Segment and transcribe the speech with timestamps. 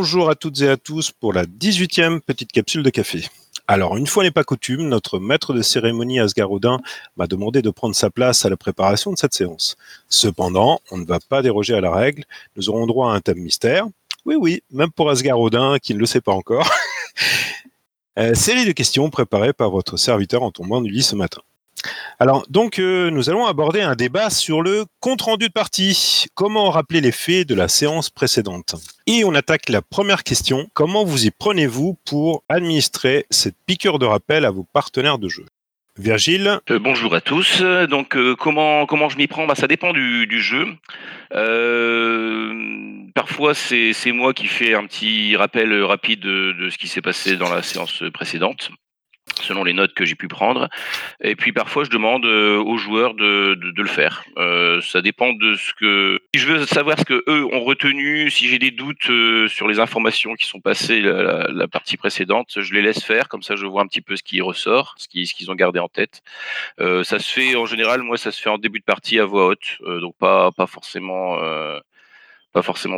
[0.00, 3.26] Bonjour à toutes et à tous pour la 18e petite capsule de café.
[3.66, 6.78] Alors, une fois n'est pas coutume, notre maître de cérémonie Asgarodin
[7.16, 9.76] m'a demandé de prendre sa place à la préparation de cette séance.
[10.08, 12.22] Cependant, on ne va pas déroger à la règle,
[12.54, 13.88] nous aurons droit à un thème mystère.
[14.24, 16.70] Oui, oui, même pour Asgarodin qui ne le sait pas encore.
[18.20, 21.40] Euh, série de questions préparées par votre serviteur en tombant du lit ce matin.
[22.20, 26.26] Alors, donc, euh, nous allons aborder un débat sur le compte-rendu de partie.
[26.34, 28.74] Comment rappeler les faits de la séance précédente?
[29.06, 30.68] Et on attaque la première question.
[30.74, 35.46] Comment vous y prenez-vous pour administrer cette piqûre de rappel à vos partenaires de jeu?
[35.96, 36.60] Virgile?
[36.70, 37.60] Euh, Bonjour à tous.
[37.88, 39.46] Donc, euh, comment, je m'y prends?
[39.46, 40.66] Bah, Ça dépend du, jeu.
[43.14, 47.36] parfois, c'est moi qui fais un petit rappel rapide de, de ce qui s'est passé
[47.36, 48.70] dans la séance précédente
[49.48, 50.68] selon les notes que j'ai pu prendre.
[51.22, 54.24] Et puis parfois, je demande euh, aux joueurs de, le faire.
[54.36, 56.20] Euh, ça dépend de ce que.
[56.34, 59.66] Si je veux savoir ce que eux ont retenu, si j'ai des doutes euh, sur
[59.66, 63.28] les informations qui sont passées la, partie précédente, je les laisse faire.
[63.28, 65.88] Comme ça, je vois un petit peu ce qui ressort, ce qu'ils ont gardé en
[65.88, 66.22] tête.
[66.78, 69.46] ça se fait en général, moi, ça se fait en début de partie à voix
[69.46, 71.38] haute, donc pas forcément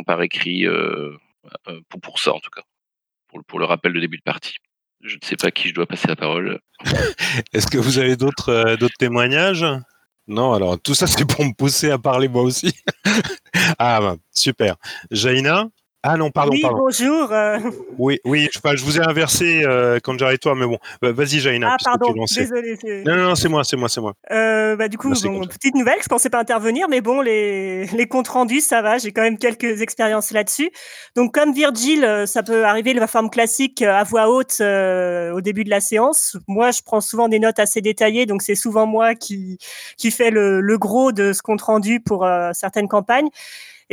[0.05, 0.65] par écrit
[2.01, 2.63] pour ça en tout cas,
[3.47, 4.57] pour le rappel de début de partie.
[5.03, 6.59] Je ne sais pas qui je dois passer la parole.
[7.53, 9.65] Est-ce que vous avez d'autres euh, témoignages?
[10.27, 12.73] Non, alors tout ça c'est pour me pousser à parler moi aussi.
[13.79, 14.75] ah, bah, super.
[15.09, 15.67] Jaina?
[16.03, 16.79] Ah non, pardon, oui, pardon.
[16.79, 17.31] bonjour.
[17.31, 17.59] Euh.
[17.97, 21.39] Oui, oui, je, je vous ai inversé euh, quand j'arrive toi, mais bon, bah, vas-y
[21.39, 21.73] Jaina.
[21.73, 22.77] Ah pardon, désolé.
[23.05, 24.13] Non, non, c'est moi, c'est moi, c'est moi.
[24.31, 28.07] Euh, bah, du coup, bon, petite nouvelle, je pensais pas intervenir, mais bon, les, les
[28.07, 30.71] comptes rendus, ça va, j'ai quand même quelques expériences là-dessus.
[31.15, 35.41] Donc comme Virgile, euh, ça peut arriver de la forme classique à voix haute au
[35.41, 36.37] début de la séance.
[36.47, 39.57] Moi, je prends souvent des notes assez détaillées, donc c'est souvent moi qui,
[39.97, 43.29] qui fais le, le gros de ce compte rendu pour certaines campagnes.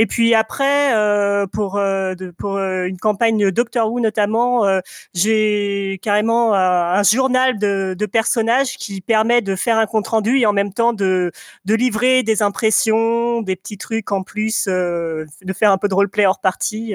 [0.00, 4.64] Et puis après, euh, pour euh, pour euh, une campagne Doctor Who notamment,
[5.12, 10.46] j'ai carrément un, journal de, de, personnages qui permet de faire un compte rendu et
[10.46, 11.32] en même temps de
[11.64, 16.26] de livrer des impressions, des petits trucs en plus, de faire un peu de roleplay
[16.26, 16.94] hors partie.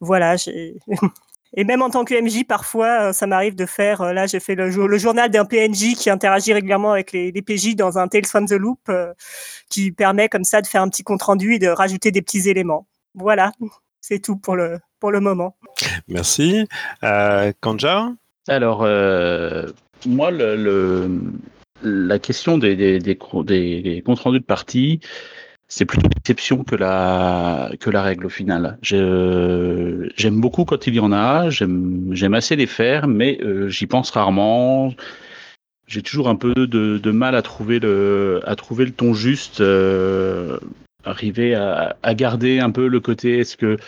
[0.00, 0.76] voilà, j'ai
[1.54, 4.00] Et même en tant que MJ, parfois, euh, ça m'arrive de faire.
[4.00, 7.42] Euh, là, j'ai fait le, le journal d'un PNJ qui interagit régulièrement avec les, les,
[7.42, 9.12] PJ dans un Tales from the Loop, euh,
[9.68, 12.48] qui permet comme ça de faire un petit compte rendu et de rajouter des petits
[12.48, 12.86] éléments.
[13.14, 13.52] Voilà,
[14.00, 15.56] c'est tout pour le pour le moment.
[16.08, 16.66] Merci.
[17.04, 18.08] Euh, Kanja?
[18.48, 18.80] Alors,
[20.06, 21.10] moi, le, le,
[21.82, 25.00] la question des, des, des, des comptes rendus de partie,
[25.72, 28.78] c'est plutôt l'exception que la que la règle au final.
[28.82, 34.10] J'aime beaucoup quand il y en a, j'aime assez les faire, mais euh, j'y pense
[34.10, 34.92] rarement.
[35.86, 39.62] J'ai toujours un peu de, de, mal à trouver le à trouver le ton juste,
[39.62, 40.58] euh,
[41.04, 43.78] arriver à, à, garder un peu le côté est-ce que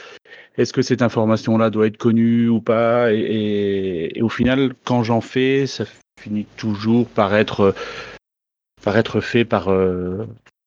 [0.56, 3.12] est-ce que cette information-là doit être connue ou pas?
[3.12, 5.84] Et, et, et au final, quand j'en fais, ça
[6.18, 7.74] finit toujours par être
[8.82, 10.26] par être fait par euh,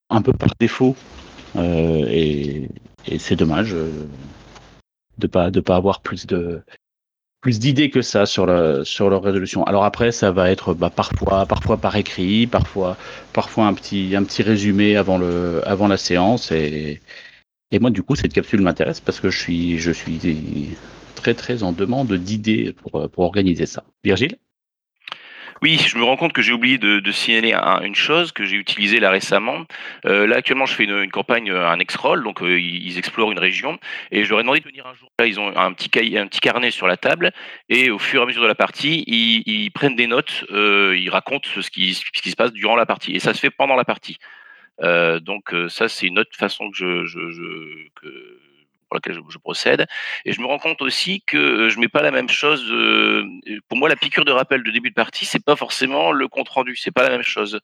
[0.09, 0.95] un peu par défaut.
[1.55, 2.69] Euh, et,
[3.07, 3.89] et c'est dommage euh,
[5.17, 6.61] de pas de pas avoir plus de
[7.41, 9.63] plus d'idées que ça sur la, sur leur résolution.
[9.65, 12.97] Alors après, ça va être bah, parfois parfois par écrit, parfois
[13.33, 17.01] parfois un petit un petit résumé avant le avant la séance et
[17.71, 20.75] et moi du coup cette capsule m'intéresse parce que je suis je suis
[21.15, 23.83] très très en demande d'idées pour pour organiser ça.
[24.03, 24.37] Virgile?
[25.61, 28.45] Oui, je me rends compte que j'ai oublié de, de signaler un, une chose que
[28.45, 29.65] j'ai utilisée là récemment.
[30.05, 33.31] Euh, là, actuellement, je fais une, une campagne, euh, un X-Roll, donc euh, ils explorent
[33.31, 33.79] une région,
[34.11, 35.09] et je leur ai demandé de venir un jour.
[35.19, 37.31] Là, ils ont un petit, cahier, un petit carnet sur la table,
[37.69, 40.97] et au fur et à mesure de la partie, ils, ils prennent des notes, euh,
[40.97, 43.51] ils racontent ce qui, ce qui se passe durant la partie, et ça se fait
[43.51, 44.17] pendant la partie.
[44.83, 48.39] Euh, donc ça, c'est une autre façon que je, je, je que
[48.87, 49.85] pour laquelle je, procède.
[50.25, 52.63] Et je me rends compte aussi que euh, je mets pas la même chose.
[52.71, 53.25] Euh,
[53.67, 56.49] pour moi, la piqûre de rappel de début de partie, c'est pas forcément le compte
[56.49, 56.75] rendu.
[56.75, 57.59] C'est pas la même chose.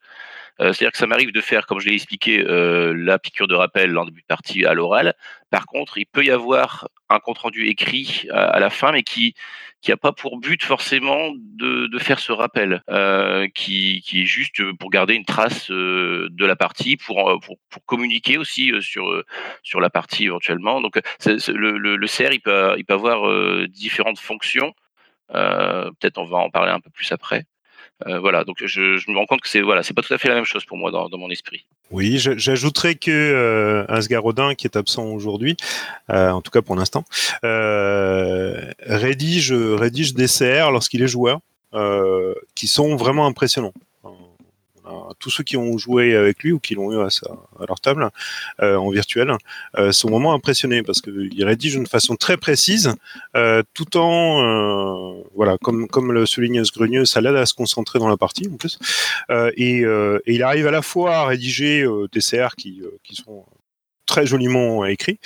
[0.61, 3.55] Euh, C'est-à-dire que ça m'arrive de faire, comme je l'ai expliqué, euh, la piqûre de
[3.55, 5.15] rappel en début de partie à l'oral.
[5.49, 9.35] Par contre, il peut y avoir un compte rendu écrit à, la fin, mais qui
[9.81, 14.63] qui a pas pour but forcément de, faire ce rappel, euh, qui, qui est juste
[14.79, 19.23] pour garder une trace de la partie, pour, pour, communiquer aussi sur
[19.61, 20.79] sur la partie éventuellement.
[20.81, 24.73] Donc le, le, il peut il peut avoir différentes fonctions.
[25.29, 27.45] Peut-être on va en parler un peu plus après.
[28.07, 30.27] Euh, voilà, donc je, me rends compte que c'est voilà, c'est pas tout à fait
[30.27, 31.65] la même chose pour moi dans, mon esprit.
[31.91, 35.55] Oui, j'ajouterais que euh, Asgarodin, qui est absent aujourd'hui,
[36.09, 37.05] euh, en tout cas pour l'instant,
[38.81, 41.39] rédige, rédige des CR lorsqu'il est joueur,
[42.55, 43.73] qui sont vraiment impressionnants.
[45.19, 47.07] Tous ceux qui ont joué avec lui ou qui l'ont eu à,
[47.67, 48.09] leur table
[48.59, 49.35] en virtuel
[49.91, 52.93] sont vraiment impressionnés parce qu'il rédige d'une façon très précise,
[53.73, 58.17] tout en voilà, comme comme le souligne Sgrugneux, ça l'aide à se concentrer dans la
[58.17, 58.79] partie en plus,
[59.55, 63.45] et, et, il arrive à la fois à rédiger des CR qui qui sont
[64.05, 65.19] très joliment écrits,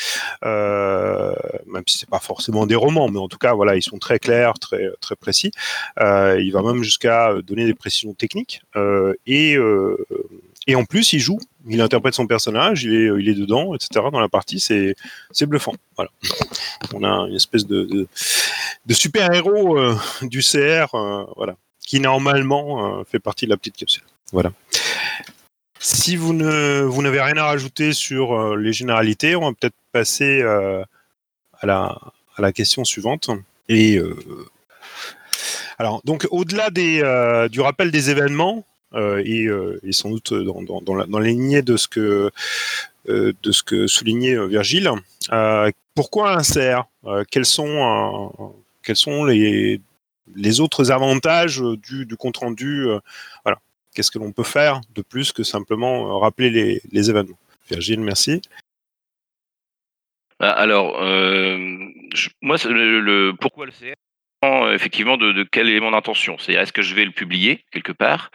[0.45, 1.33] euh,
[1.65, 4.19] même si c'est pas forcément des romans, mais en tout cas voilà, ils sont très
[4.19, 5.51] clairs, très très précis.
[5.99, 9.57] Euh, il va même jusqu'à donner des précisions techniques euh, et
[10.67, 14.05] et en plus il joue, il interprète son personnage, il est il est dedans, etc.
[14.11, 14.95] Dans la partie, c'est
[15.31, 15.73] c'est bluffant.
[15.95, 16.11] Voilà,
[16.93, 18.07] on a une espèce de
[18.85, 19.77] de, super héros
[20.21, 20.95] du CR,
[21.35, 24.03] voilà, qui normalement fait partie de la petite capsule.
[24.31, 24.51] Voilà.
[25.89, 29.77] Si vous ne vous n'avez rien à rajouter sur euh, les généralités, on va peut-être
[29.93, 30.83] passer euh,
[31.61, 31.97] à la
[32.35, 33.29] à la question suivante.
[33.69, 34.13] Et euh,
[35.77, 38.65] alors donc au-delà du rappel des événements
[38.97, 39.47] et,
[39.83, 42.31] et, sans doute dans, dans, dans, les lignées de ce que
[43.07, 44.91] de ce que soulignait Virgile,
[45.95, 46.83] pourquoi un CR
[47.31, 48.53] Quels sont
[48.83, 49.79] quels sont les
[50.35, 52.87] les autres avantages du, du compte rendu
[53.45, 53.59] Voilà
[53.97, 56.51] qu'est-ce que l'on peut faire de plus que simplement euh, rappeler
[56.91, 58.43] les, événements Virgile, merci.
[60.39, 61.57] Bah, alors, euh,
[62.43, 62.57] moi,
[63.41, 63.95] pourquoi le CR
[64.71, 66.37] effectivement de, quel élément d'intention.
[66.37, 68.31] C'est est-ce que je vais le publier quelque part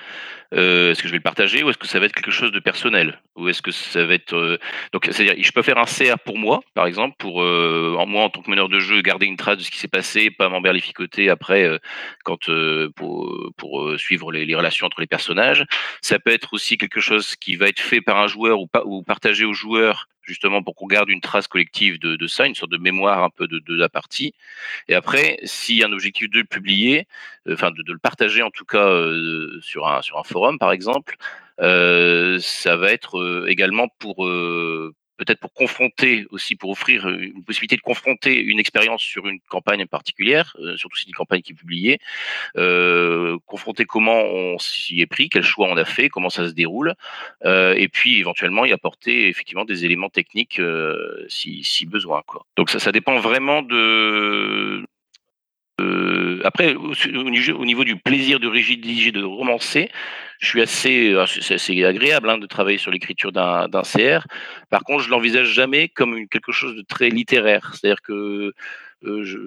[0.54, 2.52] euh, Est-ce que je vais le partager ou est-ce que ça va être quelque chose
[2.52, 3.20] de personnel?
[3.36, 4.58] Ou est-ce que ça va être euh,
[4.92, 8.24] donc c'est-à-dire je peux faire un CR pour moi, par exemple, pour euh, en moi
[8.24, 10.48] en tant que meneur de jeu garder une trace de ce qui s'est passé, pas
[10.48, 11.80] m'emberlificoter après
[12.24, 12.48] quand
[12.96, 15.64] pour, pour suivre les, relations entre les personnages.
[16.00, 18.82] Ça peut être aussi quelque chose qui va être fait par un joueur ou, pas,
[18.84, 22.72] ou partagé aux joueurs justement pour qu'on garde une trace collective de, ça, une sorte
[22.72, 24.34] de mémoire un peu de, de la partie.
[24.88, 27.06] Et après, s'il y a un objectif de le publier,
[27.48, 30.58] euh, enfin de, de, le partager en tout cas euh, sur, un, sur un forum
[30.58, 31.16] par exemple,
[31.60, 34.26] euh, ça va être également pour,
[35.24, 39.40] peut-être pour confronter aussi, pour offrir euh, une possibilité de confronter une expérience sur une
[39.48, 41.98] campagne particulière, euh, surtout si une campagne qui est publiée,
[42.56, 46.52] euh, confronter comment on s'y est pris, quel choix on a fait, comment ça se
[46.52, 46.94] déroule,
[47.44, 50.60] et puis éventuellement y apporter effectivement des éléments techniques
[51.28, 52.22] si, besoin.
[52.56, 54.84] Donc ça, ça dépend vraiment de,
[56.44, 59.90] après, au, au, niveau du plaisir de rédiger, de romancer,
[60.40, 64.26] je suis assez, ah, c'est assez agréable hein, de travailler sur l'écriture d'un CR.
[64.70, 67.72] Par contre, je l'envisage jamais comme quelque chose de très littéraire.
[67.74, 68.52] C'est-à-dire que
[69.04, 69.38] euh, je,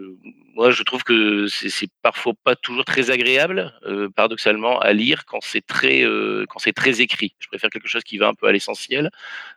[0.56, 5.40] moi, je trouve que c'est parfois pas toujours très agréable, euh, paradoxalement, à lire quand
[5.42, 7.36] c'est très, euh, quand c'est très écrit.
[7.40, 9.12] Je préfère quelque chose qui va un peu à l'essentiel,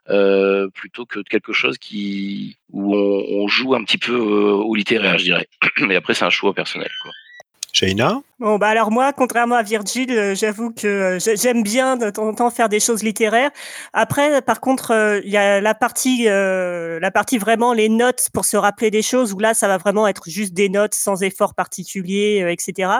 [0.08, 4.74] euh, plutôt que quelque chose qui où on, on joue un petit peu euh, au
[4.74, 5.48] littéraire, je dirais.
[5.80, 6.90] Mais après, c'est un choix personnel.
[7.02, 7.12] Quoi.
[7.72, 12.08] Shaina Bon, bah alors moi, contrairement à Virgile, euh, j'avoue que euh, j'aime bien de
[12.08, 13.50] temps en temps faire des choses littéraires.
[13.92, 18.44] Après, par contre, euh, il y a la partie, la partie vraiment les notes pour
[18.44, 21.54] se rappeler des choses, où là, ça va vraiment être juste des notes sans effort
[21.54, 22.92] particulier, etc.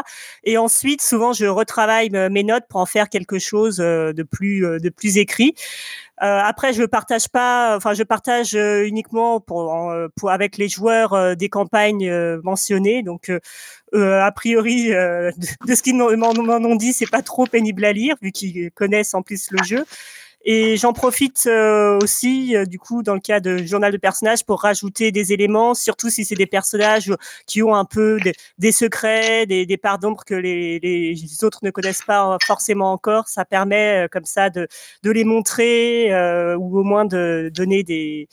[0.43, 4.88] Et ensuite, souvent, je retravaille mes notes pour en faire quelque chose de plus, de
[4.88, 5.55] plus écrit.
[6.23, 11.49] Euh, après, je partage pas, enfin, je partage uniquement pour, pour avec les joueurs des
[11.49, 12.12] campagnes
[12.43, 13.03] mentionnées.
[13.03, 13.31] Donc,
[13.94, 18.32] a priori, de, ce qu'ils m'en ont dit, c'est pas trop pénible à lire vu
[18.32, 19.85] qu'ils connaissent en plus le jeu.
[20.50, 24.47] Et j'en profite euh, aussi, euh, du coup, dans le cas de journal de personnages,
[24.47, 27.12] pour rajouter des éléments, surtout si c'est des personnages
[27.45, 28.19] qui ont un peu
[28.57, 33.28] des secrets, des, des parts d'ombre que les, autres ne connaissent pas forcément encore.
[33.28, 34.67] Ça permet euh, comme ça de,
[35.05, 36.14] les montrer
[36.57, 38.26] ou au moins de donner des,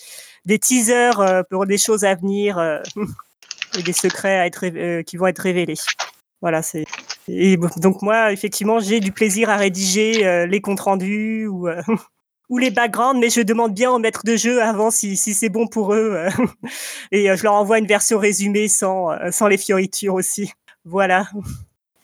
[0.45, 2.57] des teasers pour des choses à venir
[3.77, 4.49] et des secrets
[5.05, 5.75] qui vont être révélés.
[6.45, 6.85] Voilà, c'est.
[7.27, 11.81] Et donc moi, effectivement, j'ai du plaisir à rédiger euh, les comptes rendus ou euh,
[12.49, 15.49] ou les backgrounds, mais je demande bien au maître de jeu avant si, si c'est
[15.49, 16.13] bon pour eux.
[16.13, 16.29] Euh,
[17.11, 20.51] et je leur envoie une version résumée sans, sans les fioritures aussi.
[20.83, 21.25] Voilà.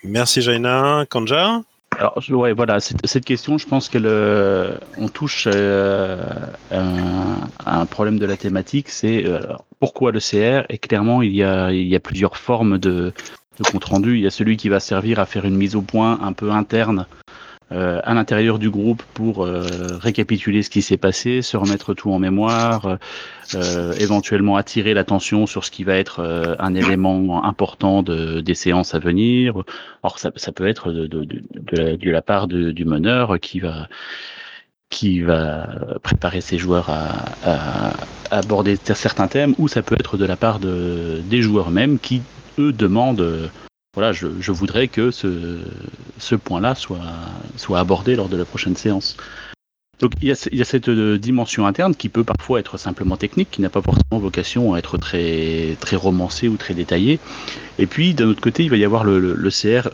[0.03, 1.05] Merci Jaina.
[1.07, 1.61] Kanja?
[1.99, 4.07] Alors, ouais, voilà, cette, question, je pense qu'elle,
[4.97, 6.23] on touche euh,
[6.71, 9.25] un, un, problème de la thématique, c'est
[9.79, 13.13] pourquoi le CR Et clairement, il y a, il y a plusieurs formes de,
[13.61, 14.15] de compte rendu.
[14.15, 16.51] Il y a celui qui va servir à faire une mise au point un peu
[16.51, 17.05] interne
[17.71, 19.65] euh, à l'intérieur du groupe pour euh,
[20.01, 22.97] récapituler ce qui s'est passé, se remettre tout en mémoire,
[23.55, 28.93] euh, éventuellement attirer l'attention sur ce qui va être un élément important de, des séances
[28.93, 29.63] à venir.
[30.03, 33.87] Or, ça, peut être de, la, part du meneur qui va
[34.89, 35.69] qui va
[36.03, 37.93] préparer ses joueurs à,
[38.31, 42.21] aborder certains thèmes, ou ça peut être de la part de, des joueurs eux-mêmes qui
[42.59, 43.49] eux demandent
[43.93, 45.59] voilà, je, je, voudrais que ce,
[46.17, 47.01] ce point-là soit,
[47.57, 49.17] soit abordé lors de la prochaine séance.
[49.99, 52.77] Donc il y, a, il y, a, cette euh, dimension interne qui peut parfois être
[52.77, 57.19] simplement technique, qui n'a pas forcément vocation à être très, très romancée ou très détaillée.
[57.77, 59.89] Et puis d'un autre côté, il va y avoir le, le, le CR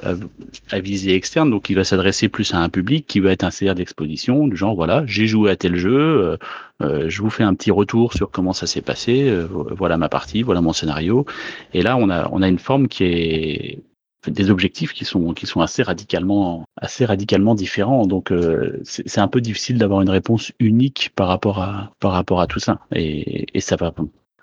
[0.72, 3.50] à, visée externe, donc il va s'adresser plus à un public qui va être un
[3.50, 6.38] CR d'exposition, du genre voilà, j'ai joué à tel jeu, euh, euh,
[6.80, 10.44] je vous fais un petit retour sur comment ça s'est passé, euh, voilà ma partie,
[10.44, 11.26] voilà mon scénario.
[11.74, 13.84] Et là, on a, on a une forme qui est
[14.28, 18.06] des objectifs qui sont qui sont assez radicalement assez radicalement différents.
[18.06, 22.42] Donc euh, c'est un peu difficile d'avoir une réponse unique par rapport à par rapport
[22.42, 22.80] à tout ça.
[22.94, 23.94] Et, et ça va.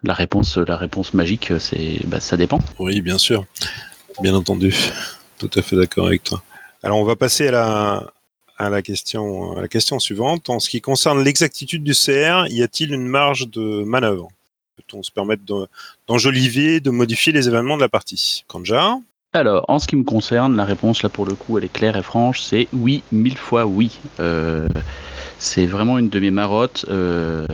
[0.02, 2.60] La réponse la réponse magique, c'est bah, ça dépend.
[2.78, 3.44] Oui, bien sûr,
[4.22, 4.74] bien entendu.
[5.38, 6.42] Tout à fait d'accord avec toi.
[6.82, 8.12] Alors on va passer à la
[8.58, 10.50] à la question suivante.
[10.50, 14.28] En ce qui concerne l'exactitude du CR, y a-t-il une marge de manœuvre?
[14.76, 15.42] Peut-on se permettre
[16.06, 18.44] d'enjoliver, de, de modifier les événements de la partie?
[18.48, 18.98] Kanja?
[19.32, 21.96] Alors, en ce qui me concerne, la réponse là pour le coup, elle est claire
[21.96, 23.98] et franche, c'est oui, mille fois oui.
[24.20, 24.68] Euh,
[25.38, 26.86] c'est vraiment une de mes marottes.
[26.88, 27.46] Euh,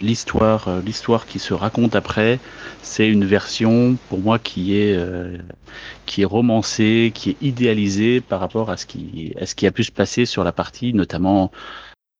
[0.00, 2.38] l'histoire, euh, l'histoire qui se raconte après,
[2.82, 5.38] c'est une version pour moi qui est euh,
[6.06, 9.70] qui est romancée, qui est idéalisée par rapport à ce qui à ce qui a
[9.72, 11.50] pu se passer sur la partie, notamment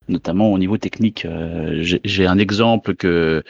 [0.08, 1.24] notamment au niveau technique.
[1.24, 3.42] Euh, j'ai un exemple que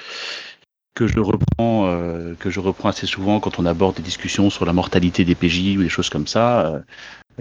[0.95, 4.67] que je reprends, euh, que je reprends assez souvent quand on aborde des discussions sur
[4.67, 6.83] la mortalité des PJ ou des choses comme ça.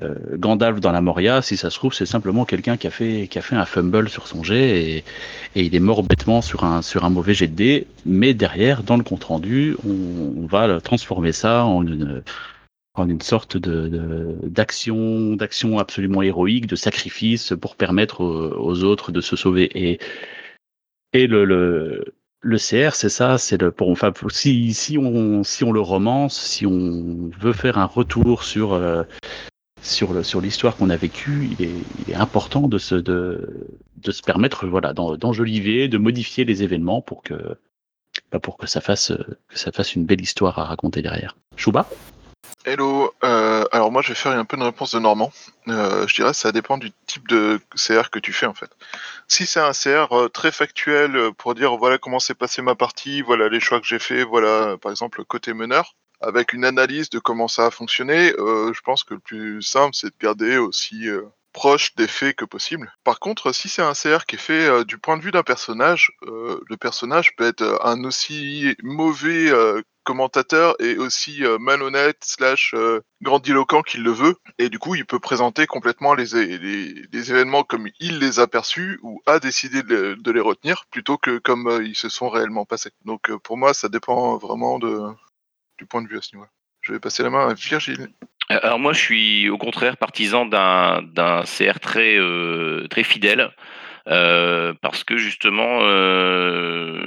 [0.02, 3.28] Euh, Gandalf dans la Moria, si ça se trouve, c'est simplement quelqu'un qui a fait
[3.52, 5.04] un fumble sur son jet et,
[5.56, 7.88] il est mort bêtement sur un mauvais jet de dés.
[8.06, 11.86] Mais derrière, dans le compte rendu, on, on va transformer ça en
[13.08, 15.38] une sorte d'action
[15.80, 20.00] absolument héroïque, de sacrifice pour permettre aux, autres de se sauver.
[21.14, 26.40] Et le, CR, c'est ça, c'est pour enfin si si on si on le romance,
[26.40, 29.04] si on veut faire un retour sur euh,
[29.82, 31.66] sur le sur l'histoire qu'on a vécue, il
[32.12, 33.68] est, important de se de
[33.98, 37.58] de se permettre voilà d'enjoliver, de modifier les événements pour que
[38.32, 39.14] bah, pour que ça fasse
[39.48, 41.36] que ça fasse une belle histoire à raconter derrière.
[41.56, 41.88] Chouba?
[42.66, 45.32] Hello, euh, alors moi je vais faire un peu une réponse de Normand.
[45.70, 48.70] Euh, je dirais ça dépend du type de CR que tu fais en fait.
[49.28, 53.22] Si c'est un CR euh, très factuel pour dire voilà comment s'est passé ma partie,
[53.22, 57.20] voilà les choix que j'ai fait, voilà par exemple côté meneur, avec une analyse de
[57.20, 61.08] comment ça a fonctionné, euh, je pense que le plus simple c'est de garder aussi
[61.08, 61.24] euh,
[61.54, 62.94] proche des faits que possible.
[63.04, 65.44] Par contre, si c'est un CR qui est fait euh, du point de vue d'un
[65.44, 69.52] personnage, le personnage peut être un aussi mauvais
[70.04, 72.76] commentateur et aussi malhonnête slash
[73.22, 74.36] grandiloquent qu'il le veut.
[74.58, 79.22] Et du coup, il peut présenter complètement les, événements comme il les a perçus ou
[79.26, 82.92] a décidé de les retenir plutôt que comme ils se sont réellement passés.
[83.06, 85.02] Donc pour moi, ça dépend vraiment de,
[85.80, 86.48] du point de vue à ce niveau.
[86.82, 88.10] Je vais passer la main à Virgile.
[88.50, 93.52] Alors moi, je suis au contraire partisan d'un d'un CR très euh, très fidèle.
[94.10, 97.02] Euh, parce que justement, euh,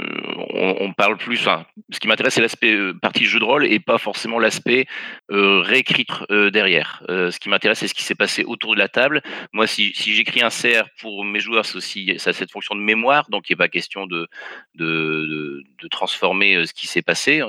[0.54, 1.49] on, parle plus.
[1.90, 4.87] Ce qui m'intéresse, c'est l'aspect euh, partie jeu de rôle et pas forcément l'aspect
[5.30, 7.02] euh, réécrire derrière.
[7.09, 9.23] ce qui m'intéresse, c'est ce qui s'est passé autour de la table.
[9.52, 12.80] Moi, si, j'écris un CR pour mes joueurs, c'est aussi ça a cette fonction de
[12.80, 14.28] mémoire, donc il n'est pas question de,
[14.75, 17.42] de transformer ce qui s'est passé.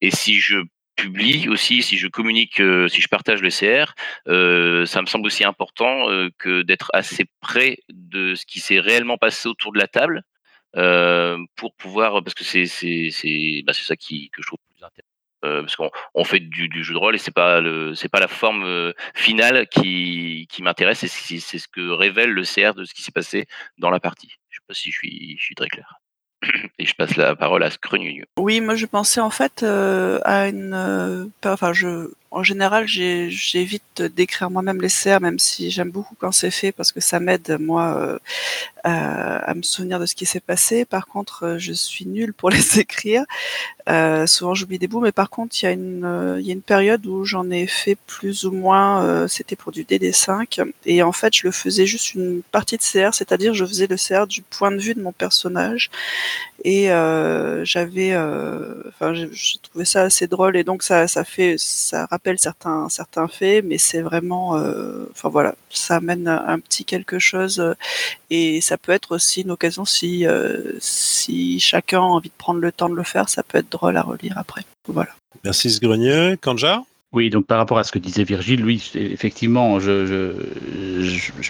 [0.00, 0.58] et si je
[0.94, 3.94] publie aussi, si je communique, euh, si je partage le CR,
[4.28, 8.80] euh, ça me semble aussi important euh, que d'être assez près de ce qui s'est
[8.80, 10.22] réellement passé autour de la table
[11.54, 12.64] pour pouvoir, parce que c'est
[13.64, 15.62] bah, c'est ça qui que je trouve plus intéressant.
[15.62, 18.26] parce qu'on on fait du, jeu de rôle et c'est pas le c'est pas la
[18.26, 23.02] forme finale qui qui m'intéresse, c'est c'est ce que révèle le CR de ce qui
[23.02, 23.46] s'est passé
[23.78, 24.32] dans la partie.
[24.50, 26.00] Je sais pas si je suis je suis très clair.
[26.78, 28.24] Et je passe la parole à Scrugnu.
[28.38, 30.74] Oui, moi je pensais en fait euh, à une.
[30.74, 36.32] Euh, enfin, je, en général, j'évite d'écrire moi-même les CR, même si j'aime beaucoup quand
[36.32, 38.18] c'est fait parce que ça m'aide moi euh,
[38.82, 40.84] à, me souvenir de ce qui s'est passé.
[40.84, 43.24] Par contre, euh, je suis nulle pour les écrire.
[43.88, 46.54] Euh, souvent, j'oublie des bouts, mais par contre, il y a une, il y a
[46.54, 49.28] une période où j'en ai fait plus ou moins.
[49.28, 53.14] C'était pour du DD5, et en fait, je le faisais juste une partie de CR,
[53.14, 55.90] c'est-à-dire je faisais le CR du point de vue de mon personnage,
[56.64, 62.06] et euh, j'avais, enfin, je trouvais ça assez drôle, et donc ça, ça fait, ça
[62.06, 64.52] rappelle certains, certains faits, mais c'est vraiment,
[65.10, 67.74] enfin voilà, ça amène un petit quelque chose,
[68.30, 70.24] et ça peut être aussi une occasion si,
[70.80, 73.96] si chacun a envie de prendre le temps de le faire, ça peut être drôle
[73.96, 74.62] à relire après.
[74.88, 75.10] Voilà.
[75.44, 76.36] Merci Sgrenier.
[76.40, 76.82] Kanja?
[77.14, 80.32] Oui, donc par rapport à ce que disait Virgile, oui, effectivement, je,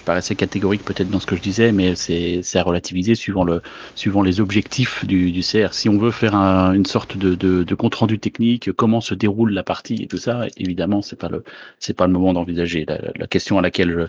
[0.05, 3.63] paraissais catégorique peut-être dans ce que je disais, mais c'est à relativiser suivant, le,
[3.95, 5.73] suivant les objectifs du, du CR.
[5.73, 9.63] Si on veut faire une sorte de, de, compte rendu technique, comment se déroule la
[9.63, 12.85] partie et tout ça, évidemment, c'est pas pas le moment d'envisager.
[12.87, 14.07] La, question à laquelle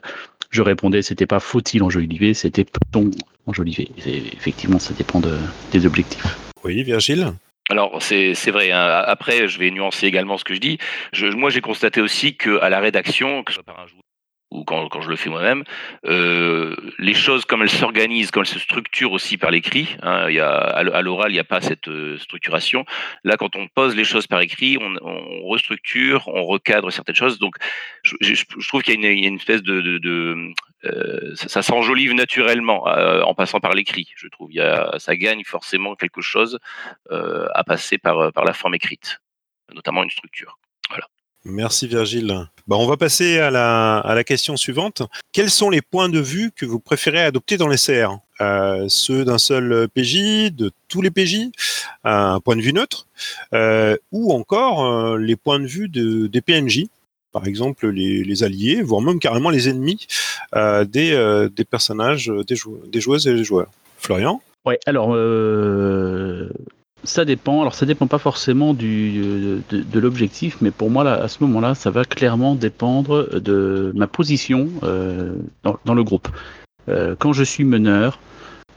[0.51, 3.11] je, répondais, c'était pas faut-il enjoliver, c'était peut-on
[3.47, 3.91] enjoliver.
[4.05, 5.23] effectivement, ça dépend
[5.73, 6.37] des objectifs.
[6.65, 7.33] Oui, Virgile
[7.69, 8.71] alors c'est vrai.
[8.71, 9.03] Hein.
[9.07, 10.79] Après, je vais nuancer également ce que je dis.
[11.13, 13.53] Je, moi, j'ai constaté aussi que à la rédaction, que
[14.51, 15.65] ou quand, quand je le fais moi-même,
[16.05, 19.97] euh, les choses comme elles s'organisent, comme elles se structurent aussi par l'écrit.
[20.03, 22.85] Hein, y a, à l'oral, il n'y a pas cette euh, structuration.
[23.25, 27.39] Là, quand on pose les choses par écrit, on, on restructure, on recadre certaines choses.
[27.39, 27.57] Donc,
[28.03, 30.53] je, je, trouve qu'il y, y, a une espèce de, de, de
[30.85, 34.09] euh, ça, ça s'enjolive naturellement euh, en passant par l'écrit.
[34.17, 36.59] Je trouve, y a, ça gagne forcément quelque chose
[37.11, 39.21] euh, à passer par par la forme écrite,
[39.75, 40.59] notamment une structure.
[41.49, 42.49] Merci Virgile.
[42.67, 45.03] Bah, on va passer à la, question suivante.
[45.33, 49.25] Quels sont les points de vue que vous préférez adopter dans les CR euh, Ceux
[49.25, 51.51] d'un seul PJ, de tous les PJ,
[52.03, 53.07] un point de vue neutre,
[53.55, 56.87] euh, ou encore euh, les points de vue de, des PNJ
[57.31, 60.07] par exemple les, alliés, voire même carrément les ennemis
[60.55, 62.57] euh, des, euh, personnages, des,
[62.89, 63.71] des, joueuses et des joueurs.
[63.99, 64.41] Florian?
[64.65, 65.15] Ouais, alors
[67.07, 67.61] ça dépend.
[67.61, 71.91] Alors, ça dépend pas forcément du, de, l'objectif, mais pour moi, à ce moment-là, ça
[71.91, 76.29] va clairement dépendre de ma position euh, dans, dans, le groupe.
[76.89, 78.19] Euh, quand je suis meneur,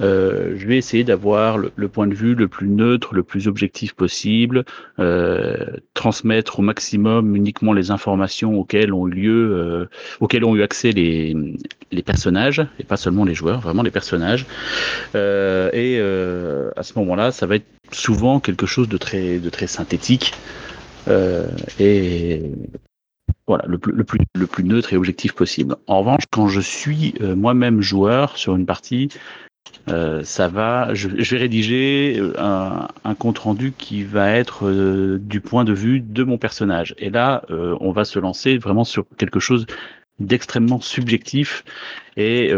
[0.01, 3.93] euh, je vais essayer d'avoir le, point de vue le plus neutre, le plus objectif
[3.93, 4.63] possible,
[4.99, 9.85] euh, transmettre au maximum uniquement les informations auxquelles ont eu lieu, euh,
[10.19, 11.35] auxquelles ont eu accès les,
[11.91, 14.45] les personnages et pas seulement les joueurs, vraiment les personnages.
[15.15, 19.49] Euh, et euh, à ce moment-là, ça va être souvent quelque chose de très, de
[19.49, 20.33] très synthétique.
[21.79, 22.43] et
[23.47, 25.75] voilà, le plus, le, plus, le plus neutre et objectif possible.
[25.87, 29.09] En revanche, quand je suis moi-même joueur sur une partie,
[29.89, 35.41] euh, ça va, je, vais rédiger euh, un, compte rendu qui va être euh, du
[35.41, 36.93] point de vue de mon personnage.
[36.97, 39.65] Et là, on va se lancer vraiment sur quelque chose
[40.19, 41.63] d'extrêmement subjectif.
[42.17, 42.51] Et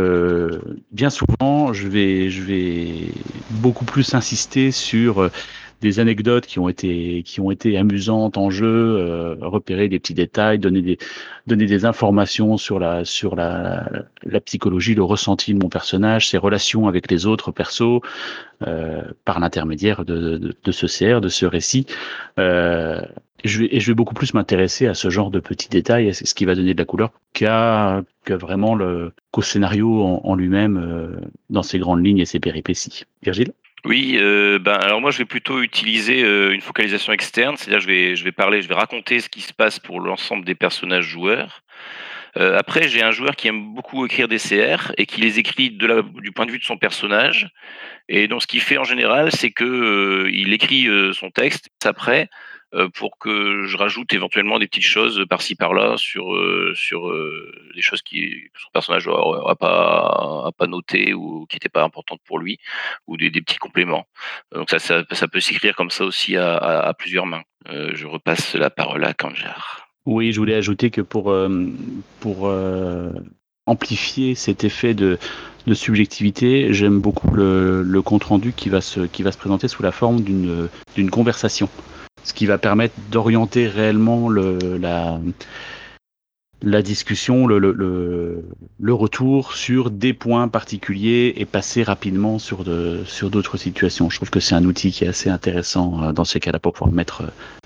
[0.91, 3.13] bien souvent, je vais, je vais
[3.51, 5.29] beaucoup plus insister sur
[5.81, 10.13] des anecdotes qui ont été qui ont été amusantes en jeu, euh, repérer des petits
[10.13, 10.98] détails, donner des
[11.48, 13.89] donner des informations sur la sur la,
[14.24, 18.01] la psychologie, le ressenti de mon personnage, ses relations avec les autres persos,
[18.67, 21.87] euh, par l'intermédiaire de, de, de, ce CR, de ce récit.
[22.39, 23.01] Euh,
[23.44, 26.33] je vais, et je vais beaucoup plus m'intéresser à ce genre de petits détails, ce
[26.35, 30.77] qui va donner de la couleur, qu'à que vraiment le qu'au scénario en, en lui-même
[30.77, 33.05] euh, dans ses grandes lignes et ses péripéties.
[33.24, 33.51] Virgile?
[33.85, 37.87] Oui, euh, ben alors moi je vais plutôt utiliser euh, une focalisation externe, c'est-à-dire je
[37.87, 41.05] vais je vais parler, je vais raconter ce qui se passe pour l'ensemble des personnages
[41.05, 41.63] joueurs.
[42.37, 45.72] Euh, après, j'ai un joueur qui aime beaucoup écrire des CR et qui les écrit
[45.72, 47.50] de la, du point de vue de son personnage.
[48.07, 51.70] Et donc, ce qu'il fait en général, c'est que euh, il écrit euh, son texte
[51.83, 52.29] après
[52.94, 57.81] pour que je rajoute éventuellement des petites choses par-ci par-là sur euh, sur euh, des
[57.81, 62.22] choses qui que son personnage n'a pas a pas noté ou qui n'étaient pas importantes
[62.25, 62.60] pour lui
[63.07, 64.05] ou des, petits compléments.
[64.53, 67.44] Donc ça, ça, peut s'écrire comme ça aussi à plusieurs mains.
[67.68, 69.88] je repasse la parole à Kanjar.
[70.05, 71.36] Oui, je voulais ajouter que pour
[72.20, 72.53] pour
[73.66, 75.18] amplifier cet effet de,
[75.68, 79.68] de subjectivité, j'aime beaucoup le, le compte rendu qui va se qui va se présenter
[79.68, 81.70] sous la forme d'une d'une conversation
[82.24, 85.20] ce qui va permettre d'orienter réellement le, la,
[86.62, 87.74] la discussion, le, le,
[88.79, 94.10] le, retour sur des points particuliers et passer rapidement sur de, sur d'autres situations.
[94.10, 96.74] Je trouve que c'est un outil qui est assez intéressant euh, dans ces cas-là pour
[96.74, 97.24] pouvoir mettre,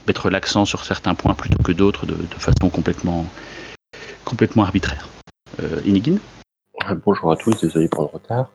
[0.08, 3.26] mettre l'accent sur certains points plutôt que d'autres de, façon complètement,
[4.24, 5.10] complètement arbitraire.
[5.62, 6.20] Euh, Inigine?
[7.06, 8.52] Bonjour à tous, désolé pour le retard.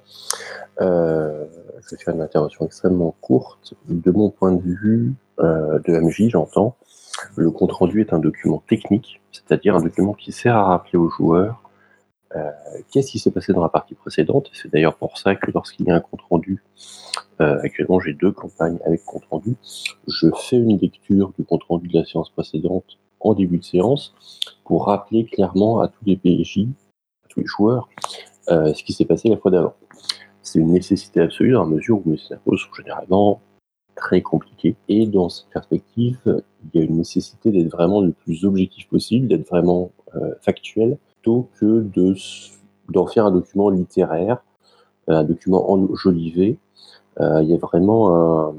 [0.80, 1.44] Euh,
[1.82, 3.74] je vais faire une intervention extrêmement courte.
[3.88, 6.76] De mon point de vue, de MJ, j'entends,
[7.36, 11.08] le compte rendu est un document technique, c'est-à-dire un document qui sert à rappeler aux
[11.08, 11.62] joueurs
[12.36, 12.50] euh,
[12.92, 14.50] qu'est-ce qui s'est passé dans la partie précédente.
[14.52, 16.62] C'est d'ailleurs pour ça que lorsqu'il y a un compte rendu,
[17.40, 19.56] euh, actuellement j'ai deux campagnes avec compte rendu,
[20.06, 24.14] je fais une lecture du compte rendu de la séance précédente en début de séance
[24.64, 26.68] pour rappeler clairement à tous les PJ,
[27.24, 27.88] à tous les joueurs,
[28.48, 29.74] euh, ce qui s'est passé la fois d'avant.
[30.42, 33.40] C'est une nécessité absolue dans la mesure où mes scénarios sont généralement
[34.00, 34.74] très compliqué.
[34.88, 39.28] Et dans cette perspective, il y a une nécessité d'être vraiment le plus objectif possible,
[39.28, 42.14] d'être vraiment euh, factuel, plutôt que de
[42.88, 44.42] d'en faire un document littéraire,
[45.08, 46.58] euh, un document enjolivé.
[47.20, 48.54] Euh, il y a vraiment un,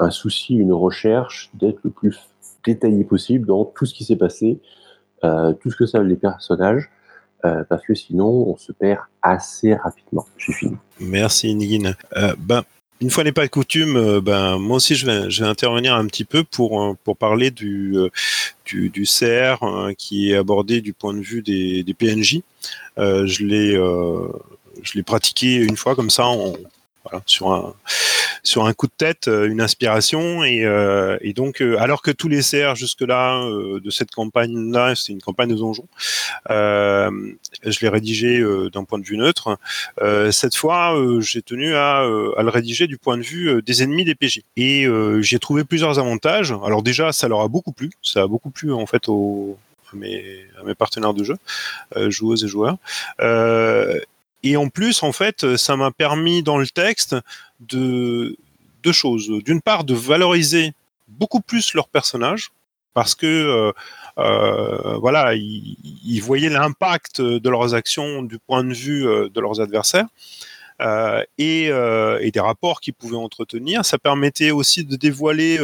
[0.00, 2.18] un souci, une recherche d'être le plus
[2.64, 4.60] détaillé possible dans tout ce qui s'est passé,
[5.60, 6.90] tout ce que savent les personnages,
[7.42, 10.24] parce que sinon on se perd assez rapidement.
[10.36, 10.76] J'ai fini.
[11.00, 11.94] Merci Nigin.
[12.38, 12.62] ben,
[13.00, 16.24] une fois n'est pas coutume, ben moi aussi je vais, je vais intervenir un petit
[16.24, 17.94] peu pour pour parler du
[18.64, 19.64] du, du CR
[19.98, 22.40] qui est abordé du point de vue des, des PNJ.
[22.96, 23.72] je l'ai
[24.82, 26.24] je l'ai pratiqué une fois comme ça
[27.04, 27.74] voilà, sur un
[28.44, 32.10] sur un coup de tête, euh, une inspiration et, euh, et donc euh, alors que
[32.10, 35.88] tous les CR jusque là de cette campagne là, c'est une campagne de donjon,
[36.48, 39.58] je l'ai rédigé d'un point de vue neutre.
[40.30, 44.14] cette fois, j'ai tenu à, à, le rédiger du point de vue des ennemis des
[44.14, 44.86] PJ et
[45.20, 46.54] j'ai trouvé plusieurs avantages.
[46.64, 49.56] Alors déjà, ça leur a beaucoup plu, ça a beaucoup plu en fait aux
[49.92, 51.36] à mes, à mes partenaires de jeu,
[52.08, 52.76] joueuses et joueurs.
[53.20, 53.98] Euh,
[54.44, 57.16] et en plus, en fait, ça m'a permis dans le texte
[57.60, 58.36] de
[58.82, 59.28] deux choses.
[59.42, 60.72] D'une part, de valoriser
[61.08, 62.50] beaucoup plus leurs personnages,
[62.92, 63.72] parce que euh,
[64.18, 69.60] euh, voilà, ils, voyaient l'impact de leurs actions du point de vue euh, de leurs
[69.60, 70.06] adversaires.
[71.38, 71.70] Et,
[72.32, 73.84] des rapports qu'ils pouvaient entretenir.
[73.84, 75.58] Ça permettait aussi de dévoiler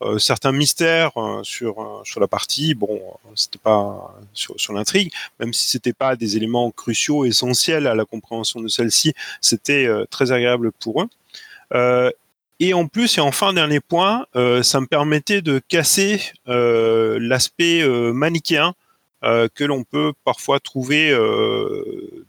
[0.00, 2.74] euh, certains mystères euh, sur euh, sur la partie.
[2.74, 3.00] Bon,
[3.34, 8.04] c'était pas sur, sur l'intrigue, même si c'était pas des éléments cruciaux, essentiels à la
[8.04, 12.12] compréhension de celle-ci, c'était très agréable pour eux.
[12.60, 18.74] Et en plus, et enfin dernier point, ça me permettait de casser l'aspect manichéen
[19.22, 21.12] que l'on peut parfois trouver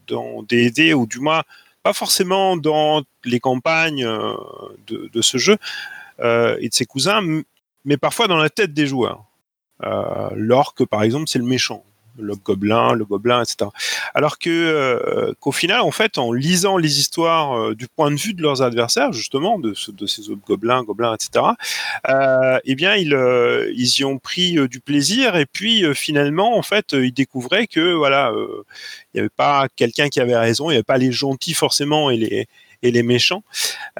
[0.08, 1.44] dans D&D ou du moins
[1.84, 4.06] pas forcément dans les campagnes
[4.88, 5.58] de, de ce jeu
[6.22, 7.22] et de ses cousins,
[7.86, 9.26] mais parfois dans la tête des joueurs.
[9.86, 11.84] Euh, L'orque, par exemple, c'est le méchant.
[12.18, 13.70] Le gobelin, le gobelin, etc.
[14.14, 18.18] Alors que euh, qu'au final, en fait, en lisant les histoires euh, du point de
[18.18, 21.46] vue de leurs adversaires, justement, de, ces autres gobelins, gobelins, etc.
[22.10, 23.18] Euh, eh bien, ils,
[23.74, 28.34] ils y ont pris du plaisir et puis finalement, en fait, ils découvraient que voilà,
[28.36, 32.10] il n'y avait pas quelqu'un qui avait raison, il n'y avait pas les gentils forcément
[32.10, 32.48] et les
[32.84, 33.44] et les méchants.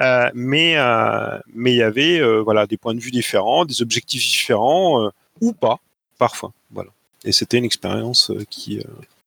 [0.00, 3.82] Euh, mais euh, mais il y avait euh, voilà des points de vue différents, des
[3.82, 5.78] objectifs différents ou pas
[6.18, 6.52] parfois.
[6.70, 6.90] Voilà.
[7.24, 8.82] Et c'était une expérience qui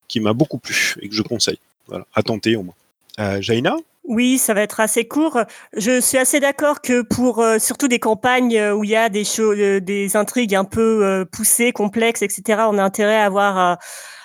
[0.08, 1.60] qui m'a beaucoup plu et que je conseille.
[1.88, 3.42] Voilà, à tenter au moins.
[3.42, 3.76] Jaina?
[4.06, 5.39] Oui, ça va être assez court.
[5.78, 9.58] Je suis assez d'accord que pour surtout des campagnes où il y a des choses,
[9.58, 13.78] des intrigues un peu poussées, complexes, etc., on a intérêt à avoir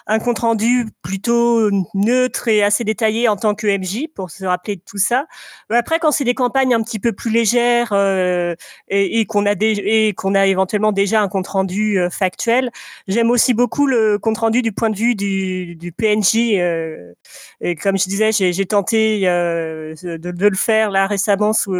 [0.08, 4.76] un compte rendu plutôt neutre et assez détaillé en tant que MJ pour se rappeler
[4.76, 5.26] de tout ça.
[5.68, 8.54] Après, quand c'est des campagnes un petit peu plus légères euh,
[8.88, 12.70] et, et qu'on a et qu'on a éventuellement déjà un compte rendu euh, factuel,
[13.06, 16.54] j'aime aussi beaucoup le compte rendu du point de vue du, du PNJ.
[16.56, 17.12] Euh,
[17.60, 21.74] et comme je disais, j'ai tenté de, de, le faire là récemment sous,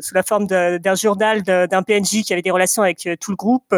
[0.00, 3.74] sous la forme d'un journal d'un PNJ qui avait des relations avec tout le groupe.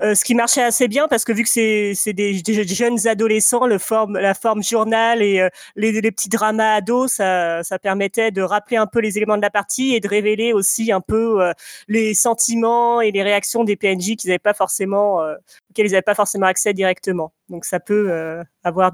[0.00, 3.33] ce qui marchait assez bien parce que vu que c'est des, des jeunes adolescents
[3.66, 8.86] le la forme journal et euh, les, petits dramas ados, ça, permettait de rappeler un
[8.86, 11.52] peu les éléments de la partie et de révéler aussi un peu euh,
[11.88, 15.34] les sentiments et les réactions des PNJ qu'ils n'avaient pas forcément, euh,
[15.70, 17.32] auxquels ils n'avaient pas forcément accès directement.
[17.48, 18.92] Donc ça peut avoir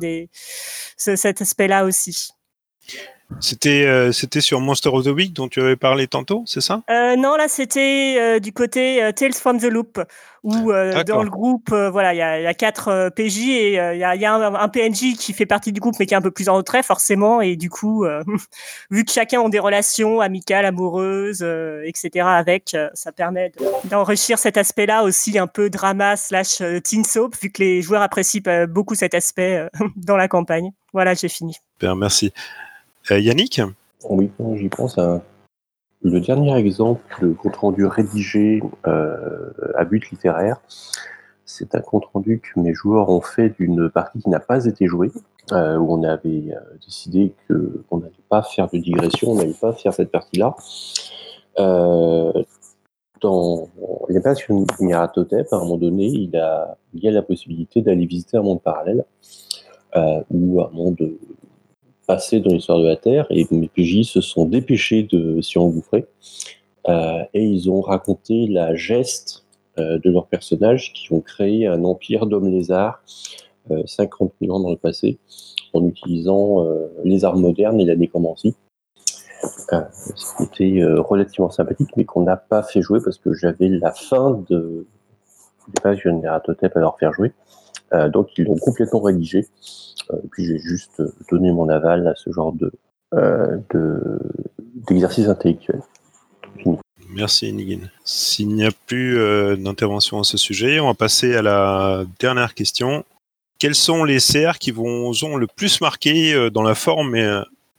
[0.96, 2.32] cet aspect-là aussi.
[3.38, 6.82] C'était euh, c'était sur Monster of the Week dont tu avais parlé tantôt, c'est ça?
[6.90, 10.00] Euh, Non, là c'était euh, du côté Tales from the Loop
[10.42, 10.72] où
[11.06, 14.16] dans le groupe, voilà, il y a, y a, quatre PJ et il y a,
[14.16, 16.48] y a un, PNJ qui fait partie du groupe mais qui est un peu plus
[16.48, 18.06] en retrait forcément et du coup,
[18.90, 21.46] vu que chacun a des relations amicales, amoureuses,
[21.84, 22.26] etc.
[22.26, 23.52] avec, ça permet
[23.84, 28.66] d'enrichir cet aspect-là aussi un peu drama slash teen soap vu que les joueurs apprécient
[28.66, 30.70] beaucoup cet aspect dans la campagne.
[30.94, 31.54] Voilà, j'ai fini.
[31.78, 32.32] Bien, merci.
[33.10, 33.60] Euh, Yannick
[34.08, 35.22] Oui, j'y pense à
[36.02, 40.60] le dernier exemple de compte rendu rédigé euh, à but littéraire.
[41.44, 44.86] C'est un compte rendu que mes joueurs ont fait d'une partie qui n'a pas été
[44.86, 45.10] jouée,
[45.52, 46.54] euh, où on avait
[46.86, 50.54] décidé qu'on n'allait pas faire de digression, on n'allait pas faire cette partie-là.
[53.20, 53.68] dans
[54.08, 58.38] l'espace Miratotep, à un moment donné, il, a, il y a la possibilité d'aller visiter
[58.38, 59.04] un monde parallèle,
[60.30, 60.96] ou un monde
[62.10, 66.06] passé dans l'histoire de la Terre et mes PJ se sont dépêchés de s'y engouffrer
[66.88, 69.44] euh, et ils ont raconté la geste
[69.78, 73.00] euh, de leurs personnages qui ont créé un empire d'hommes lézards
[73.86, 75.18] 50 euh, 000 ans dans le passé
[75.72, 76.66] en utilisant
[77.04, 78.56] les armes modernes et la nécromancie.
[80.16, 84.84] C'était relativement sympathique mais qu'on n'a pas fait jouer parce que j'avais la fin de
[85.72, 87.30] des pages de à leur faire jouer.
[88.12, 89.46] Donc ils l'ont complètement rédigé
[90.12, 92.72] euh, puis j'ai juste euh, donné mon aval à ce genre de
[93.14, 93.58] euh,
[94.88, 95.80] d'exercice intellectuel.
[97.08, 97.88] Merci Nigin.
[98.04, 102.54] S'il n'y a plus euh, d'intervention à ce sujet, on va passer à la dernière
[102.54, 103.04] question.
[103.58, 107.16] Quels sont les CR qui vous ont le plus marqué euh, dans la forme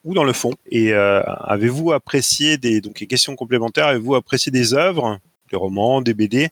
[0.03, 0.53] ou dans le fond?
[0.69, 5.19] Et avez-vous apprécié des donc les questions complémentaires Avez-vous apprécié des œuvres,
[5.49, 6.49] des romans, des BD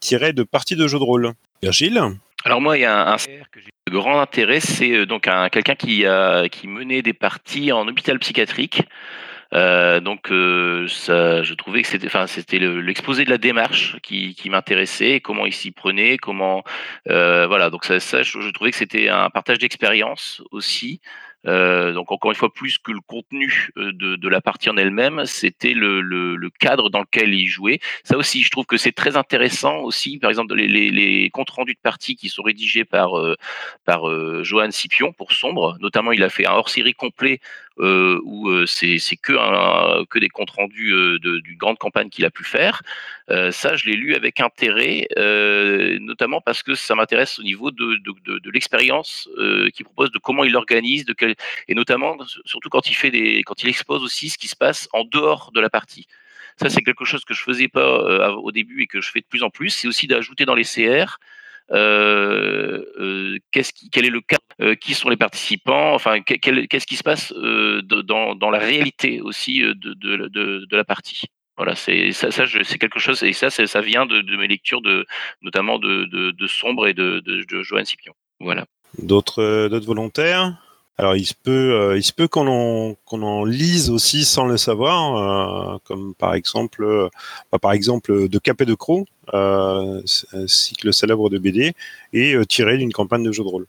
[0.00, 1.32] tirés de parties de jeux de rôle?
[1.62, 2.16] Virgile?
[2.44, 5.48] Alors moi, il y a un, CR que j'ai de grand intérêt, c'est donc un,
[5.48, 8.82] quelqu'un qui, a, qui menait des parties en hôpital psychiatrique
[9.54, 14.34] euh, donc euh, ça, je trouvais que c'était, enfin c'était l'exposé de la démarche qui,
[14.34, 16.64] qui m'intéressait, comment il s'y prenait, comment,
[17.08, 17.70] euh, voilà.
[17.70, 21.00] Donc ça, ça je, je, trouvais que c'était un partage d'expérience aussi.
[21.46, 24.76] Euh, donc encore une fois, plus que le contenu euh, de, de la partie en
[24.76, 27.80] elle-même, c'était le, le, le, cadre dans lequel il jouait.
[28.02, 30.18] Ça aussi, je trouve que c'est très intéressant aussi.
[30.18, 33.36] Par exemple, les, les, les comptes rendus de partie qui sont rédigés par euh,
[33.84, 37.40] par euh, Johan Scipion pour Sombre, notamment, il a fait un hors-série complet
[37.78, 42.82] où c'est c'est que des comptes rendus de, d'une grande campagne qu'il a pu faire.
[43.28, 45.08] ça, je l'ai lu avec intérêt,
[46.00, 49.28] notamment parce que ça m'intéresse au niveau de, l'expérience
[49.74, 51.34] qu'il propose, de comment il organise, de quel
[51.68, 55.70] et notamment surtout quand il expose aussi ce qui se passe en dehors de la
[55.70, 56.06] partie.
[56.56, 59.20] Ça, c'est quelque chose que je faisais pas euh, au début et que je fais
[59.20, 59.70] de plus en plus.
[59.70, 61.18] C'est aussi d'ajouter dans les CR
[61.70, 64.38] euh, euh, quel est le euh,
[64.80, 69.94] qui sont les participants, enfin qu'est-ce qui se passe euh, dans, la réalité aussi de,
[69.94, 71.24] de, la partie.
[71.56, 72.28] Voilà, c'est ça,
[72.78, 74.80] quelque chose et ça, vient de, mes lectures
[75.42, 77.82] notamment de, Sombre et de, de, Johan.
[78.40, 78.64] Voilà.
[78.98, 80.56] D'autres volontaires?
[80.96, 86.34] Alors il se peut, euh, qu'on en, lise aussi sans le savoir, euh, comme par
[86.34, 87.08] exemple, euh,
[87.50, 89.08] bah, par exemple de Capet de Croc,
[90.46, 91.72] cycle célèbre de BD,
[92.12, 93.66] et tiré d'une campagne de jeu de rôle.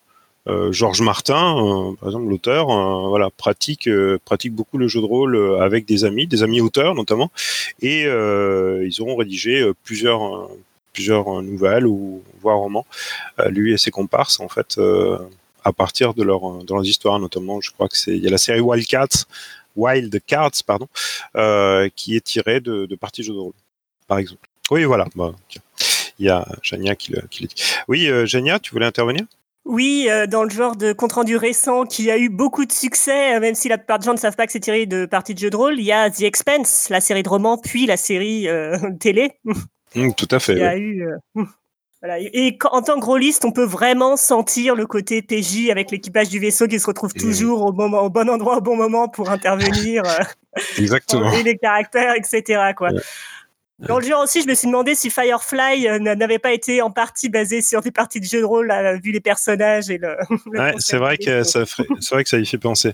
[0.48, 2.68] Georges Martin, par exemple l'auteur,
[3.10, 3.90] voilà pratique
[4.26, 7.32] pratique beaucoup le jeu de rôle avec des amis, des amis auteurs notamment,
[7.82, 10.50] et ils auront rédigé plusieurs
[10.94, 12.86] plusieurs nouvelles ou voire romans,
[13.48, 14.80] lui et ses comparses en fait
[15.64, 18.32] à partir de leur de leurs histoires, notamment, je crois que c'est il y a
[18.32, 19.26] la série Wildcats,
[19.76, 20.88] Wild Cards, pardon,
[21.36, 23.54] euh, qui est tirée de, de parties jeux de rôle,
[24.08, 24.48] par exemple.
[24.72, 25.06] Oui, voilà.
[25.16, 25.34] Bah,
[26.20, 27.56] il y a Jania qui, le, qui le dit.
[27.88, 29.26] Oui, euh, Jania, tu voulais intervenir?
[29.66, 33.40] Oui, euh, dans le genre de compte-rendu récent qui a eu beaucoup de succès, euh,
[33.40, 35.40] même si la plupart des gens ne savent pas que c'est tiré de parties de
[35.40, 38.48] jeux de rôle, il y a The Expense, la série de romans, puis la série
[38.48, 39.32] euh, télé.
[39.96, 40.54] Mmh, tout à fait.
[40.54, 41.08] Il y a eu
[42.34, 46.40] et en tant que rôliste, on peut vraiment sentir le côté PJ avec l'équipage du
[46.40, 50.04] vaisseau qui se retrouve toujours au, moment, au bon endroit au bon moment pour intervenir.
[50.78, 51.32] Exactement.
[51.34, 52.74] et les caractères, etc.
[52.76, 52.90] Quoi.
[53.80, 56.92] Dans le genre aussi, je me suis demandé si Firefly euh, n'avait pas été en
[56.92, 60.16] partie basé sur des parties de jeu de rôle, vu les personnages et le.
[60.58, 62.94] ouais, c'est vrai que ça, c'est vrai que ça y fait penser.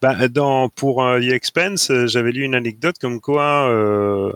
[0.00, 4.32] Bah, dans pour euh, The Expense, j'avais lu une anecdote comme quoi euh,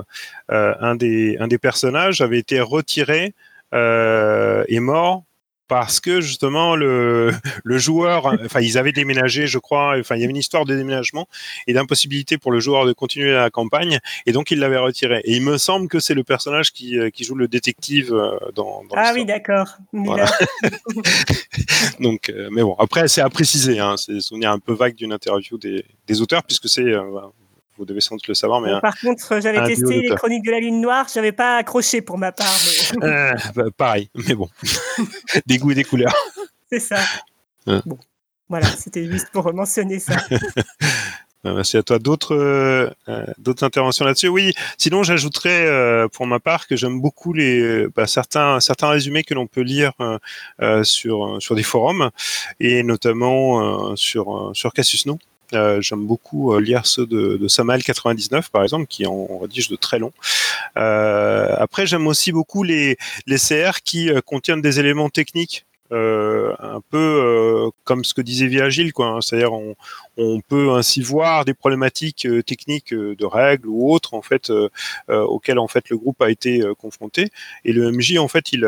[0.48, 3.34] un des un des personnages avait été retiré
[3.74, 5.24] euh, est mort
[5.68, 7.32] parce que justement le,
[7.64, 10.74] le joueur, enfin ils avaient déménagé, je crois, enfin il y avait une histoire de
[10.76, 11.26] déménagement
[11.66, 15.20] et d'impossibilité pour le joueur de continuer la campagne et donc il l'avait retiré.
[15.24, 18.38] Et il me semble que c'est le personnage qui, euh, qui joue le détective euh,
[18.54, 18.84] dans.
[18.84, 19.76] dans ah oui, d'accord.
[19.92, 20.26] Voilà.
[22.00, 25.58] donc, mais bon, après c'est à préciser, hein, c'est souvenir un peu vague d'une interview
[25.58, 26.92] des, des auteurs puisque c'est
[27.76, 28.60] vous devez sans doute le savoir.
[28.60, 32.18] Mais par contre, j'avais testé les Chroniques de la Lune Noire, j'avais pas accroché pour
[32.18, 32.46] ma part.
[33.02, 34.48] Euh, bah, pareil, mais bon,
[35.46, 36.14] des goûts et des couleurs.
[36.70, 37.00] C'est ça.
[37.66, 37.98] Bon,
[38.48, 40.16] voilà, c'était juste pour mentionner ça.
[41.42, 41.98] Bah, merci à toi.
[41.98, 42.90] D'autres euh,
[43.38, 44.28] d'autres interventions là-dessus?
[44.28, 44.54] Oui.
[44.78, 49.34] Sinon, j'ajouterais euh, pour ma part que j'aime beaucoup les bah, certains certains résumés que
[49.34, 49.92] l'on peut lire
[50.82, 52.10] sur sur des forums
[52.60, 55.18] et notamment sur sur Cassius No
[55.52, 59.68] euh, j'aime beaucoup euh, lire ceux de, de Samal 99 par exemple, qui en rédige
[59.68, 60.12] de très longs.
[60.76, 65.64] Euh, après, j'aime aussi beaucoup les, les CR qui contiennent des éléments techniques.
[65.90, 69.06] Un peu comme ce que disait Virgile, quoi.
[69.06, 69.20] Hein.
[69.20, 69.76] C'est-à-dire, on,
[70.16, 74.50] on, peut ainsi voir des problématiques techniques de règles ou autres, en fait,
[75.08, 77.28] auxquelles en fait le groupe a été confronté.
[77.64, 78.66] Et le MJ, en fait, il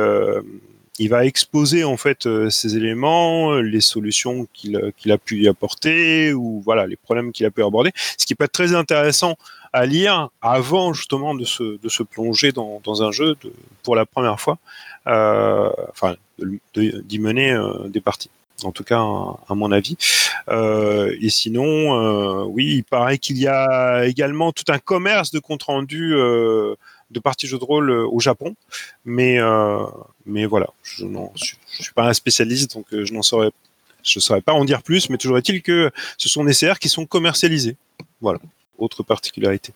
[0.98, 6.32] il va exposer en fait euh, ces éléments, les solutions qu'il a pu y apporter
[6.32, 7.92] ou voilà les problèmes qu'il a pu aborder.
[8.18, 9.36] Ce qui peut être très intéressant
[9.72, 13.36] à lire avant justement de se, plonger dans, un jeu
[13.82, 14.58] pour la première fois,
[15.06, 16.16] euh, enfin
[16.74, 18.30] d'y mener euh, des parties.
[18.64, 19.96] En tout cas, à, mon avis.
[20.48, 25.38] Euh, et sinon, euh, oui, il paraît qu'il y a également tout un commerce de
[25.38, 26.74] compte rendu euh,
[27.10, 28.54] de parties jeux de rôle euh, au Japon,
[29.04, 29.84] mais euh,
[30.24, 33.50] mais voilà, je ne suis pas un spécialiste, donc euh, je n'en saurais
[34.02, 36.88] je saurais pas en dire plus, mais toujours est-il que ce sont des CR qui
[36.88, 37.76] sont commercialisés.
[38.20, 38.38] Voilà.
[38.78, 39.72] autre particularité.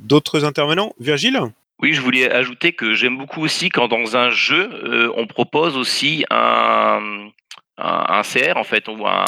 [0.00, 0.94] D'autres intervenants?
[0.98, 1.40] Virgile?
[1.80, 5.76] Oui, je voulais ajouter que j'aime beaucoup aussi quand dans un jeu, euh, on propose
[5.76, 7.28] aussi un,
[7.76, 9.24] un, CR en fait, ou un,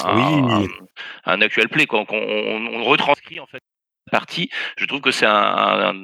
[1.25, 2.05] un, actual play, quoi.
[2.09, 3.61] On, on, retranscrit en fait
[4.11, 5.95] partie, je trouve que c'est un,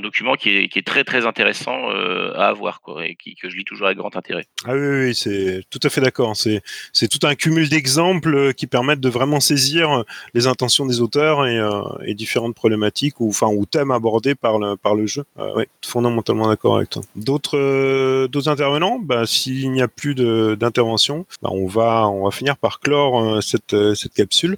[0.00, 3.86] document qui est, très très intéressant euh, à avoir quoi, et que je lis toujours
[3.86, 4.46] avec grand intérêt.
[4.64, 6.36] Ah oui, oui c'est tout à fait d'accord.
[6.36, 6.62] C'est,
[7.08, 10.02] tout un cumul d'exemples euh, qui permettent de vraiment saisir euh,
[10.34, 13.32] les intentions des auteurs et, différentes problématiques ou,
[13.70, 15.24] thèmes abordés par le, jeu.
[15.56, 17.02] oui, fondamentalement d'accord avec toi.
[17.14, 18.98] D'autres, intervenants?
[18.98, 23.74] Bah, S'il n'y a plus d'intervention, bah, on, va, finir par clore cette
[24.14, 24.56] capsule,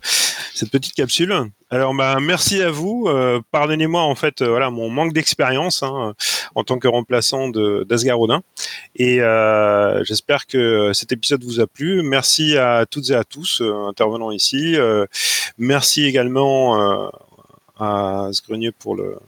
[0.55, 1.51] cette petite capsule.
[1.71, 3.05] Alors bah merci à vous.
[3.09, 6.15] Euh, pardonnez-moi en fait euh, voilà mon manque d'expérience hein,
[6.55, 8.41] en tant que remplaçant de d'Asgarodin
[8.97, 12.03] et euh, j'espère que cet épisode vous a plu.
[12.03, 14.77] Merci à toutes et à tous intervenants ici.
[15.59, 17.11] merci également
[17.79, 19.19] à Sgrenier pour le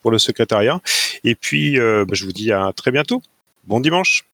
[0.00, 0.80] pour le secrétariat
[1.24, 3.20] et puis bah, je vous dis à très bientôt.
[3.64, 4.24] Bon dimanche.